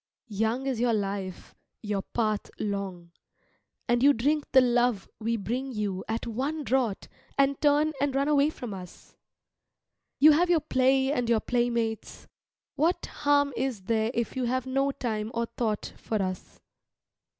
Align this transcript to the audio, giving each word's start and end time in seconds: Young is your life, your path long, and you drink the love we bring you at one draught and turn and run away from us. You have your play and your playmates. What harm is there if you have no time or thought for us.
Young 0.31 0.65
is 0.65 0.79
your 0.79 0.95
life, 0.95 1.53
your 1.83 2.01
path 2.01 2.49
long, 2.57 3.11
and 3.87 4.01
you 4.01 4.13
drink 4.13 4.51
the 4.51 4.59
love 4.59 5.07
we 5.19 5.37
bring 5.37 5.71
you 5.71 6.03
at 6.07 6.25
one 6.25 6.63
draught 6.63 7.07
and 7.37 7.61
turn 7.61 7.93
and 8.01 8.15
run 8.15 8.27
away 8.27 8.49
from 8.49 8.73
us. 8.73 9.15
You 10.17 10.31
have 10.31 10.49
your 10.49 10.59
play 10.59 11.11
and 11.11 11.29
your 11.29 11.39
playmates. 11.39 12.25
What 12.73 13.05
harm 13.21 13.53
is 13.55 13.83
there 13.83 14.09
if 14.15 14.35
you 14.35 14.45
have 14.45 14.65
no 14.65 14.89
time 14.91 15.29
or 15.35 15.45
thought 15.45 15.93
for 15.97 16.19
us. 16.19 16.59